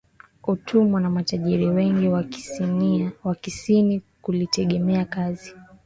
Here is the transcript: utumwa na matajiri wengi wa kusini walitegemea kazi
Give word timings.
utumwa 0.43 1.01
na 1.01 1.09
matajiri 1.09 1.67
wengi 1.67 2.07
wa 3.23 3.35
kusini 3.35 3.91
walitegemea 4.27 5.05
kazi 5.05 5.53